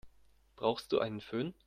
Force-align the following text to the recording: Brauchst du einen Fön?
Brauchst 0.55 0.91
du 0.93 0.99
einen 0.99 1.21
Fön? 1.21 1.53